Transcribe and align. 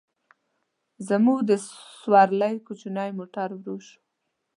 زموږ 1.09 1.39
د 1.49 1.51
سورلۍ 2.01 2.55
کوچنی 2.67 3.09
موټر 3.19 3.49
ورو 3.55 3.75
شو. 3.87 3.99